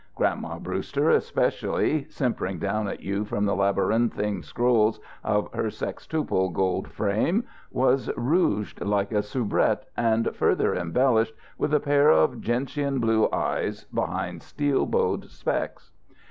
Gran'ma 0.17 0.59
Brewster 0.59 1.11
especially, 1.11 2.05
simpering 2.09 2.57
down 2.57 2.87
at 2.87 3.01
you 3.01 3.23
from 3.23 3.45
the 3.45 3.55
labyrinthian 3.55 4.41
scrolls 4.41 4.99
of 5.23 5.47
her 5.53 5.67
sextuple 5.69 6.49
gold 6.51 6.87
frame, 6.87 7.43
was 7.71 8.09
rouged 8.17 8.81
like 8.83 9.11
a 9.11 9.21
soubrette 9.21 9.85
and 9.95 10.35
further 10.35 10.73
embellished 10.73 11.35
with 11.59 11.71
a 11.71 11.79
pair 11.79 12.09
of 12.09 12.41
gentian 12.41 12.97
blue 12.97 13.29
eyes 13.31 13.83
behind 13.93 14.41
steel 14.41 14.87
bowed 14.87 15.29
specs. 15.29 15.91